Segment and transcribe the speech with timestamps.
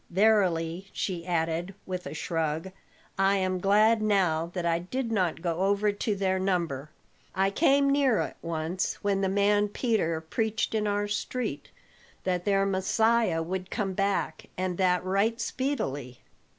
[0.09, 2.71] Verily," she added with a shrug,
[3.19, 6.89] "I am glad now that I did not go over to their number;
[7.35, 11.69] I came near it once when the man Peter preached in our street
[12.23, 16.21] that their Messiah would come back and that right speedily.